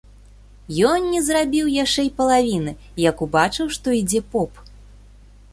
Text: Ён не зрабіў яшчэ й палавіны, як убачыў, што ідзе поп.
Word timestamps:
Ён 0.91 1.03
не 1.15 1.19
зрабіў 1.27 1.69
яшчэ 1.83 2.01
й 2.07 2.15
палавіны, 2.21 2.71
як 3.09 3.23
убачыў, 3.27 3.65
што 3.77 3.87
ідзе 4.03 4.21
поп. 4.35 4.51